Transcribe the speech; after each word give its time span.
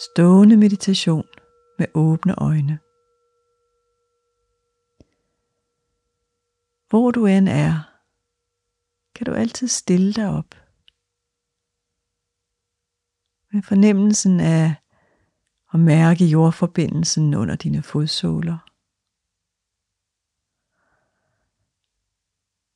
Stående 0.00 0.56
meditation 0.56 1.24
med 1.78 1.86
åbne 1.94 2.34
øjne. 2.34 2.78
Hvor 6.88 7.10
du 7.10 7.26
end 7.26 7.48
er, 7.48 8.00
kan 9.14 9.26
du 9.26 9.32
altid 9.32 9.68
stille 9.68 10.12
dig 10.12 10.28
op. 10.28 10.54
Med 13.52 13.62
fornemmelsen 13.62 14.40
af 14.40 14.74
at 15.72 15.80
mærke 15.80 16.24
jordforbindelsen 16.24 17.34
under 17.34 17.56
dine 17.56 17.82
fodsåler. 17.82 18.58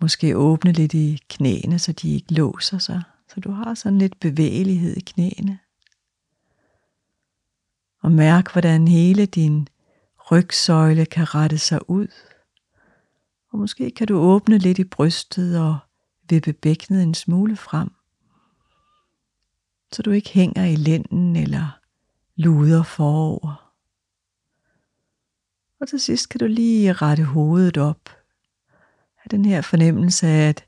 Måske 0.00 0.36
åbne 0.36 0.72
lidt 0.72 0.94
i 0.94 1.18
knæene, 1.28 1.78
så 1.78 1.92
de 1.92 2.14
ikke 2.14 2.34
låser 2.34 2.78
sig, 2.78 3.02
så 3.28 3.40
du 3.40 3.50
har 3.50 3.74
sådan 3.74 3.98
lidt 3.98 4.20
bevægelighed 4.20 4.96
i 4.96 5.00
knæene. 5.00 5.58
Og 8.06 8.12
mærk, 8.12 8.52
hvordan 8.52 8.88
hele 8.88 9.26
din 9.26 9.68
rygsøjle 10.30 11.06
kan 11.06 11.34
rette 11.34 11.58
sig 11.58 11.90
ud. 11.90 12.08
Og 13.52 13.58
måske 13.58 13.90
kan 13.90 14.06
du 14.06 14.18
åbne 14.18 14.58
lidt 14.58 14.78
i 14.78 14.84
brystet 14.84 15.60
og 15.60 15.78
vippe 16.28 16.52
bækkenet 16.52 17.02
en 17.02 17.14
smule 17.14 17.56
frem. 17.56 17.90
Så 19.92 20.02
du 20.02 20.10
ikke 20.10 20.30
hænger 20.30 20.64
i 20.64 20.76
lænden 20.76 21.36
eller 21.36 21.78
luder 22.36 22.82
forover. 22.82 23.72
Og 25.80 25.88
til 25.88 26.00
sidst 26.00 26.28
kan 26.28 26.38
du 26.38 26.46
lige 26.46 26.92
rette 26.92 27.24
hovedet 27.24 27.76
op. 27.78 28.08
Have 29.16 29.28
den 29.30 29.44
her 29.44 29.60
fornemmelse 29.60 30.26
af, 30.26 30.48
at 30.48 30.64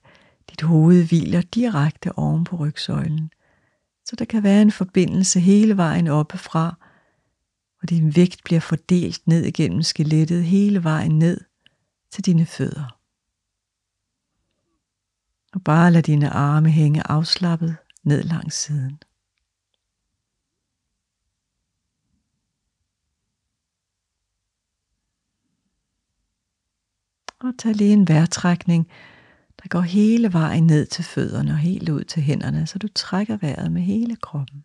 dit 0.50 0.62
hoved 0.62 1.08
hviler 1.08 1.40
direkte 1.40 2.18
oven 2.18 2.44
på 2.44 2.56
rygsøjlen. 2.56 3.30
Så 4.04 4.16
der 4.16 4.24
kan 4.24 4.42
være 4.42 4.62
en 4.62 4.72
forbindelse 4.72 5.40
hele 5.40 5.76
vejen 5.76 6.06
oppefra, 6.06 6.74
og 7.82 7.90
din 7.90 8.16
vægt 8.16 8.44
bliver 8.44 8.60
fordelt 8.60 9.26
ned 9.26 9.44
igennem 9.44 9.82
skelettet 9.82 10.44
hele 10.44 10.84
vejen 10.84 11.18
ned 11.18 11.40
til 12.10 12.26
dine 12.26 12.46
fødder. 12.46 12.98
Og 15.52 15.64
bare 15.64 15.90
lad 15.90 16.02
dine 16.02 16.30
arme 16.30 16.70
hænge 16.70 17.02
afslappet 17.06 17.76
ned 18.02 18.22
langs 18.22 18.56
siden. 18.56 18.98
Og 27.40 27.58
tag 27.58 27.74
lige 27.74 27.92
en 27.92 28.08
vejrtrækning, 28.08 28.88
der 29.62 29.68
går 29.68 29.80
hele 29.80 30.32
vejen 30.32 30.66
ned 30.66 30.86
til 30.86 31.04
fødderne 31.04 31.50
og 31.50 31.58
helt 31.58 31.88
ud 31.88 32.04
til 32.04 32.22
hænderne, 32.22 32.66
så 32.66 32.78
du 32.78 32.88
trækker 32.94 33.36
vejret 33.36 33.72
med 33.72 33.82
hele 33.82 34.16
kroppen. 34.16 34.64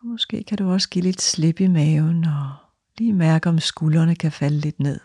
Og 0.00 0.06
måske 0.06 0.44
kan 0.44 0.58
du 0.58 0.72
også 0.72 0.88
give 0.88 1.02
lidt 1.02 1.22
slip 1.22 1.60
i 1.60 1.66
maven 1.66 2.24
og 2.24 2.56
lige 2.98 3.12
mærke, 3.12 3.48
om 3.48 3.58
skuldrene 3.58 4.16
kan 4.16 4.32
falde 4.32 4.60
lidt 4.60 4.80
ned. 4.80 5.00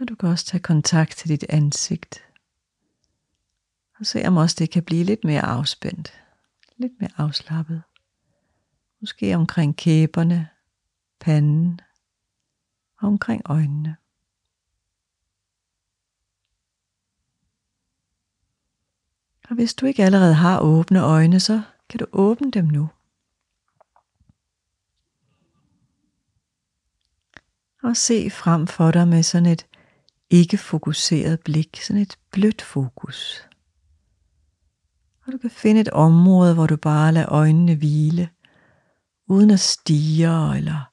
Og 0.00 0.08
du 0.08 0.14
kan 0.14 0.28
også 0.28 0.44
tage 0.44 0.62
kontakt 0.62 1.16
til 1.16 1.28
dit 1.28 1.44
ansigt. 1.48 2.24
Og 3.98 4.06
se 4.06 4.24
om 4.26 4.36
også 4.36 4.56
det 4.58 4.70
kan 4.70 4.82
blive 4.82 5.04
lidt 5.04 5.24
mere 5.24 5.42
afspændt. 5.42 6.12
Lidt 6.76 6.92
mere 7.00 7.10
afslappet. 7.16 7.82
Måske 9.00 9.36
omkring 9.36 9.76
kæberne, 9.76 10.48
panden 11.22 11.80
og 12.98 13.08
omkring 13.08 13.42
øjnene. 13.44 13.96
Og 19.48 19.54
hvis 19.54 19.74
du 19.74 19.86
ikke 19.86 20.04
allerede 20.04 20.34
har 20.34 20.60
åbne 20.60 21.00
øjne, 21.00 21.40
så 21.40 21.62
kan 21.88 21.98
du 21.98 22.06
åbne 22.12 22.50
dem 22.50 22.64
nu. 22.64 22.88
Og 27.82 27.96
se 27.96 28.30
frem 28.30 28.66
for 28.66 28.90
dig 28.90 29.08
med 29.08 29.22
sådan 29.22 29.46
et 29.46 29.66
ikke 30.30 30.58
fokuseret 30.58 31.40
blik, 31.40 31.80
sådan 31.82 32.02
et 32.02 32.18
blødt 32.30 32.62
fokus. 32.62 33.48
Og 35.26 35.32
du 35.32 35.38
kan 35.38 35.50
finde 35.50 35.80
et 35.80 35.88
område, 35.88 36.54
hvor 36.54 36.66
du 36.66 36.76
bare 36.76 37.12
lader 37.12 37.32
øjnene 37.32 37.74
hvile, 37.74 38.30
uden 39.26 39.50
at 39.50 39.60
stige 39.60 40.56
eller 40.56 40.91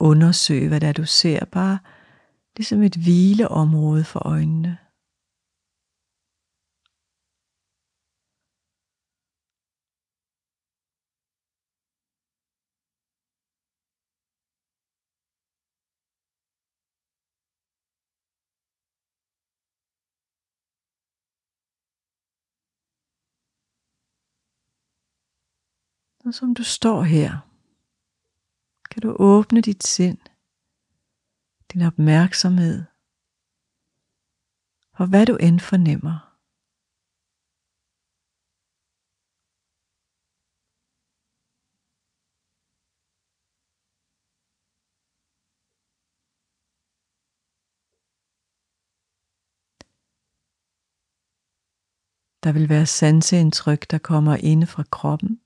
undersøge, 0.00 0.68
hvad 0.68 0.80
det 0.80 0.88
er, 0.88 0.92
du 0.92 1.04
ser. 1.04 1.44
Bare 1.44 1.78
ligesom 2.56 2.82
et 2.82 2.96
hvileområde 2.96 4.04
for 4.04 4.26
øjnene. 4.26 4.78
Og 26.26 26.34
som 26.34 26.54
du 26.54 26.64
står 26.64 27.02
her, 27.02 27.45
kan 28.96 29.02
du 29.02 29.16
åbne 29.18 29.60
dit 29.60 29.86
sind, 29.86 30.18
din 31.72 31.82
opmærksomhed, 31.82 32.84
for 34.96 35.06
hvad 35.06 35.26
du 35.26 35.36
end 35.36 35.60
fornemmer. 35.60 36.16
Der 52.44 52.52
vil 52.52 52.68
være 52.68 52.86
sanseindtryk, 52.86 53.90
der 53.90 53.98
kommer 53.98 54.36
inde 54.36 54.66
fra 54.66 54.82
kroppen. 54.82 55.45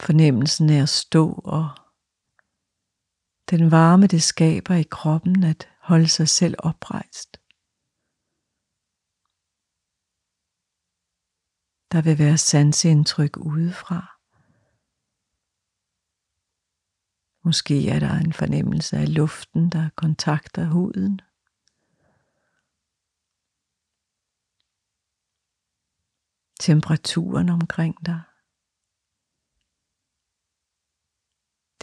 Fornemmelsen 0.00 0.70
af 0.70 0.82
at 0.82 0.88
stå 0.88 1.32
og 1.44 1.68
den 3.50 3.70
varme, 3.70 4.06
det 4.06 4.22
skaber 4.22 4.74
i 4.74 4.82
kroppen 4.90 5.44
at 5.44 5.68
holde 5.80 6.08
sig 6.08 6.28
selv 6.28 6.54
oprejst. 6.58 7.36
Der 11.92 12.02
vil 12.02 12.18
være 12.18 12.38
sanseindtryk 12.38 13.36
udefra. 13.36 14.00
Måske 17.44 17.88
er 17.88 17.98
der 18.00 18.14
en 18.14 18.32
fornemmelse 18.32 18.96
af 18.96 19.14
luften, 19.14 19.70
der 19.70 19.88
kontakter 19.96 20.64
huden. 20.64 21.20
Temperaturen 26.60 27.48
omkring 27.48 28.06
dig. 28.06 28.29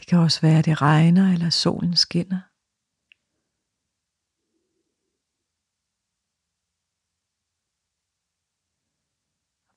Det 0.08 0.12
kan 0.12 0.20
også 0.20 0.42
være, 0.42 0.60
at 0.60 0.66
det 0.66 0.82
regner 0.82 1.34
eller 1.34 1.50
solen 1.50 1.96
skinner. 1.96 2.42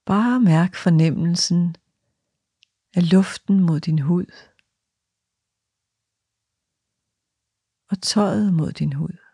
Bare 0.06 0.40
mærk 0.40 0.74
fornemmelsen 0.84 1.76
af 2.96 3.12
luften 3.12 3.60
mod 3.66 3.80
din 3.80 3.98
hud 3.98 4.26
og 7.90 8.02
tøjet 8.02 8.54
mod 8.54 8.72
din 8.72 8.92
hud. 8.92 9.29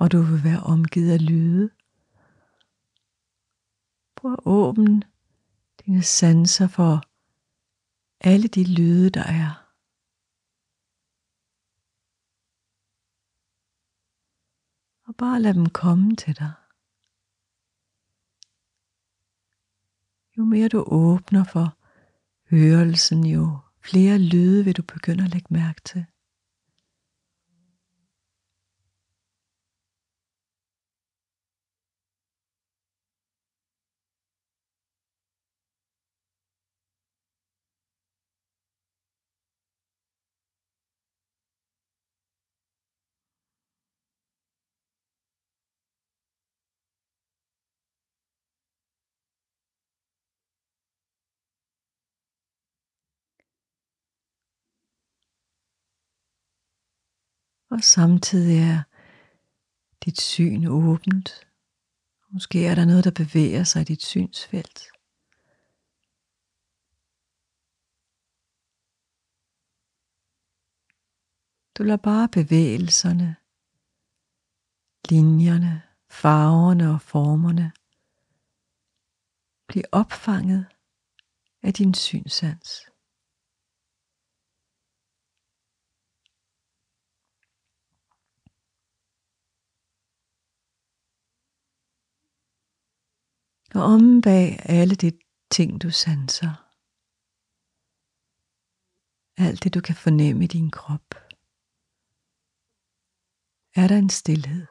Og 0.00 0.12
du 0.12 0.22
vil 0.22 0.44
være 0.44 0.62
omgivet 0.62 1.12
af 1.12 1.26
lyde. 1.26 1.70
Prøv 4.16 4.32
at 4.32 4.40
åbne 4.44 5.02
dine 5.86 6.02
sanser 6.02 6.68
for 6.68 7.02
alle 8.20 8.48
de 8.48 8.64
lyde, 8.64 9.10
der 9.10 9.22
er. 9.22 9.50
Og 15.06 15.16
bare 15.16 15.42
lad 15.42 15.54
dem 15.54 15.68
komme 15.68 16.16
til 16.16 16.36
dig. 16.38 16.52
Jo 20.38 20.44
mere 20.44 20.68
du 20.68 20.84
åbner 20.86 21.44
for 21.44 21.76
hørelsen, 22.50 23.26
jo 23.26 23.58
flere 23.80 24.18
lyde 24.18 24.64
vil 24.64 24.76
du 24.76 24.82
begynde 24.82 25.24
at 25.24 25.30
lægge 25.30 25.54
mærke 25.54 25.80
til. 25.84 26.06
Og 57.70 57.80
samtidig 57.84 58.58
er 58.58 58.82
dit 60.04 60.20
syn 60.20 60.66
åbent. 60.66 61.48
Måske 62.28 62.66
er 62.66 62.74
der 62.74 62.84
noget, 62.84 63.04
der 63.04 63.10
bevæger 63.10 63.64
sig 63.64 63.80
i 63.82 63.84
dit 63.84 64.02
synsfelt. 64.02 64.80
Du 71.78 71.82
lader 71.82 72.02
bare 72.02 72.28
bevægelserne, 72.28 73.36
linjerne, 75.10 75.82
farverne 76.08 76.90
og 76.94 77.00
formerne 77.00 77.72
blive 79.68 79.84
opfanget 79.92 80.66
af 81.62 81.74
din 81.74 81.94
synsans. 81.94 82.89
Og 93.74 93.82
om 93.82 94.20
bag 94.20 94.58
alle 94.64 94.94
de 94.94 95.18
ting, 95.50 95.82
du 95.82 95.90
sanser. 95.90 96.54
Alt 99.36 99.64
det, 99.64 99.74
du 99.74 99.80
kan 99.80 99.96
fornemme 99.96 100.44
i 100.44 100.46
din 100.46 100.70
krop. 100.70 101.14
Er 103.74 103.88
der 103.88 103.98
en 103.98 104.10
stillhed. 104.10 104.66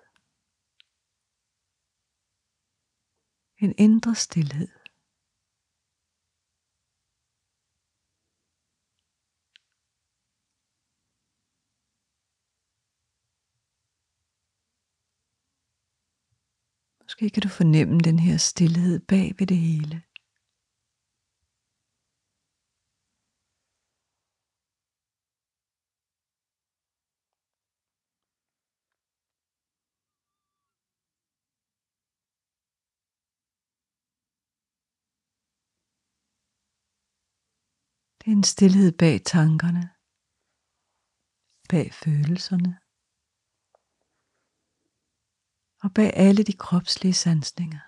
En 3.57 3.74
indre 3.78 4.16
stillhed. 4.16 4.79
Måske 17.09 17.29
kan 17.29 17.41
du 17.44 17.50
fornemme 17.50 18.00
den 18.00 18.19
her 18.19 18.38
stillhed 18.38 19.00
bag 19.00 19.35
ved 19.39 19.47
det 19.47 19.57
hele. 19.57 19.95
Det 38.19 38.27
er 38.27 38.35
en 38.41 38.44
stillhed 38.44 38.91
bag 39.01 39.15
tankerne, 39.25 39.85
bag 41.69 41.94
følelserne 41.94 42.88
og 45.84 45.94
bag 45.94 46.12
alle 46.16 46.44
de 46.44 46.54
kropslige 46.54 47.14
sansninger. 47.14 47.80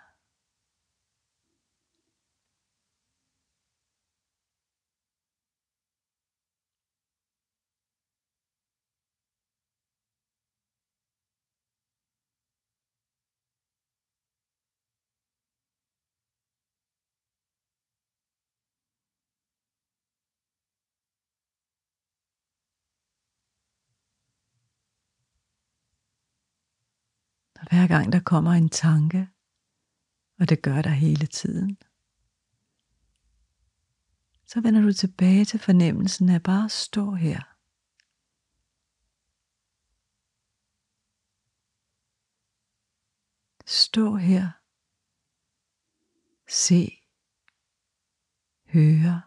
Og 27.62 27.68
hver 27.70 27.88
gang 27.88 28.12
der 28.12 28.20
kommer 28.20 28.52
en 28.52 28.70
tanke, 28.70 29.30
og 30.40 30.50
det 30.50 30.62
gør 30.62 30.82
der 30.82 30.90
hele 30.90 31.28
tiden, 31.28 31.78
så 34.46 34.62
vender 34.62 34.82
du 34.82 34.94
tilbage 34.94 35.46
til 35.46 35.60
fornemmelsen 35.60 36.30
af 36.30 36.44
bare 36.44 36.66
at 36.66 36.72
stå 36.72 37.12
her. 37.12 37.42
Stå 43.66 44.16
her. 44.16 44.52
Se. 46.50 46.98
Høre. 48.66 49.22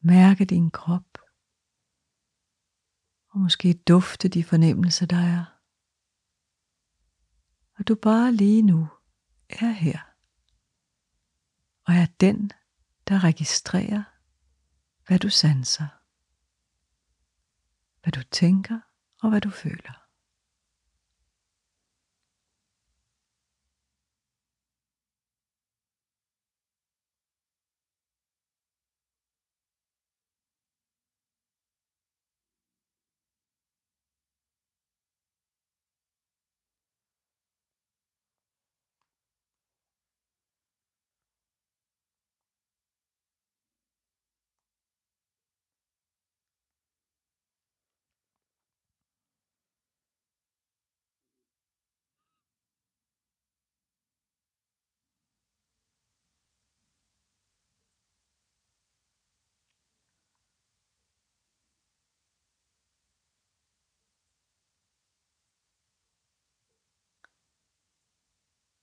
Mærke 0.00 0.44
din 0.44 0.70
krop. 0.70 1.18
Og 3.28 3.40
måske 3.40 3.74
dufte 3.74 4.28
de 4.28 4.44
fornemmelser, 4.44 5.06
der 5.06 5.16
er 5.16 5.51
og 7.82 7.88
du 7.88 7.94
bare 7.94 8.32
lige 8.32 8.62
nu 8.62 8.88
er 9.48 9.70
her, 9.70 9.98
og 11.86 11.94
er 11.94 12.06
den, 12.20 12.50
der 13.08 13.24
registrerer, 13.24 14.02
hvad 15.06 15.18
du 15.18 15.28
sanser, 15.28 15.88
hvad 18.02 18.12
du 18.12 18.22
tænker 18.22 18.80
og 19.22 19.30
hvad 19.30 19.40
du 19.40 19.50
føler. 19.50 20.01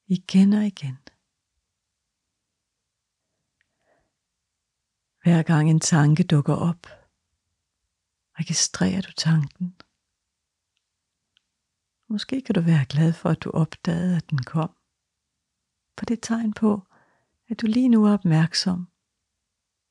Igen 0.09 0.53
og 0.53 0.65
igen. 0.65 0.97
Hver 5.23 5.43
gang 5.43 5.69
en 5.69 5.79
tanke 5.79 6.23
dukker 6.23 6.55
op, 6.55 6.87
registrerer 8.39 9.01
du 9.01 9.11
tanken. 9.11 9.75
Måske 12.07 12.41
kan 12.41 12.55
du 12.55 12.61
være 12.61 12.85
glad 12.85 13.13
for, 13.13 13.29
at 13.29 13.43
du 13.43 13.49
opdagede, 13.49 14.17
at 14.17 14.29
den 14.29 14.43
kom. 14.43 14.75
For 15.97 16.05
det 16.05 16.17
er 16.17 16.21
tegn 16.21 16.53
på, 16.53 16.87
at 17.49 17.61
du 17.61 17.67
lige 17.67 17.89
nu 17.89 18.05
er 18.05 18.13
opmærksom 18.13 18.87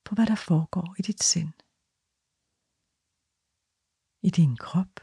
på, 0.04 0.14
hvad 0.14 0.26
der 0.26 0.34
foregår 0.34 0.94
i 0.98 1.02
dit 1.02 1.22
sind. 1.22 1.52
I 4.22 4.30
din 4.30 4.56
krop, 4.56 5.00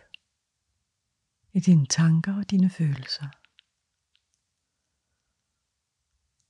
i 1.53 1.60
dine 1.60 1.86
tanker 1.86 2.38
og 2.38 2.50
dine 2.51 2.69
følelser. 2.69 3.45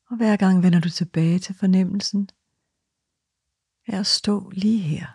Og 0.10 0.18
hver 0.18 0.38
gang 0.38 0.64
vender 0.64 0.80
du 0.80 0.90
tilbage 0.90 1.40
til 1.40 1.56
fornemmelsen 1.56 2.30
af 3.88 4.00
at 4.00 4.08
stå 4.08 4.50
lige 4.50 4.80
her. 4.80 5.08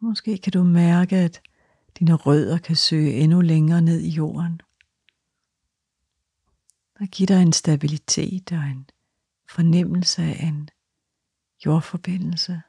Måske 0.00 0.38
kan 0.38 0.52
du 0.52 0.62
mærke, 0.62 1.16
at 1.16 1.42
Dine 1.98 2.14
rødder 2.14 2.58
kan 2.58 2.76
søge 2.76 3.12
endnu 3.12 3.40
længere 3.40 3.82
ned 3.82 4.00
i 4.00 4.08
jorden. 4.08 4.60
Og 7.00 7.06
give 7.06 7.26
dig 7.26 7.42
en 7.42 7.52
stabilitet 7.52 8.52
og 8.52 8.62
en 8.62 8.90
fornemmelse 9.48 10.22
af 10.22 10.46
en 10.46 10.68
jordforbindelse. 11.66 12.62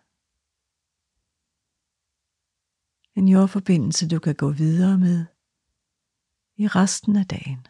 En 3.16 3.28
jordforbindelse, 3.28 4.08
du 4.08 4.20
kan 4.20 4.36
gå 4.36 4.52
videre 4.52 4.98
med 4.98 5.26
i 6.56 6.68
resten 6.68 7.16
af 7.16 7.28
dagen. 7.28 7.68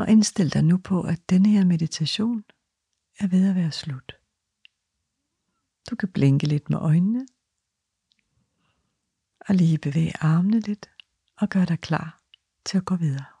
Og 0.00 0.08
indstil 0.08 0.52
dig 0.52 0.64
nu 0.64 0.78
på, 0.78 1.02
at 1.02 1.30
denne 1.30 1.48
her 1.48 1.64
meditation 1.64 2.44
er 3.18 3.26
ved 3.26 3.48
at 3.48 3.54
være 3.54 3.72
slut. 3.72 4.16
Du 5.90 5.96
kan 5.96 6.08
blinke 6.08 6.46
lidt 6.46 6.70
med 6.70 6.78
øjnene, 6.78 7.26
og 9.48 9.54
lige 9.54 9.78
bevæge 9.78 10.12
armene 10.20 10.60
lidt, 10.60 10.90
og 11.36 11.48
gøre 11.48 11.64
dig 11.64 11.80
klar 11.80 12.20
til 12.64 12.78
at 12.78 12.84
gå 12.84 12.96
videre. 12.96 13.39